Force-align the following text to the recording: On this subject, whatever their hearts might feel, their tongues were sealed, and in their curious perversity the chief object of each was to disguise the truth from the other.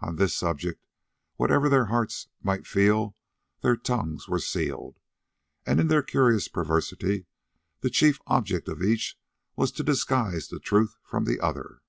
On 0.00 0.16
this 0.16 0.34
subject, 0.34 0.86
whatever 1.34 1.68
their 1.68 1.84
hearts 1.92 2.28
might 2.42 2.66
feel, 2.66 3.14
their 3.60 3.76
tongues 3.76 4.26
were 4.26 4.38
sealed, 4.38 4.98
and 5.66 5.78
in 5.78 5.88
their 5.88 6.02
curious 6.02 6.48
perversity 6.48 7.26
the 7.80 7.90
chief 7.90 8.18
object 8.26 8.68
of 8.68 8.82
each 8.82 9.18
was 9.54 9.70
to 9.72 9.82
disguise 9.84 10.48
the 10.48 10.60
truth 10.60 10.96
from 11.04 11.26
the 11.26 11.40
other. 11.40 11.82